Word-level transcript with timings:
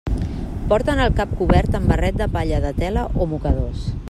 Porten 0.71 1.01
el 1.03 1.13
cap 1.19 1.35
cobert 1.43 1.79
amb 1.81 1.93
barret 1.93 2.19
de 2.25 2.31
palla 2.39 2.65
de 2.67 2.77
tela 2.83 3.09
o 3.27 3.33
mocadors. 3.37 3.91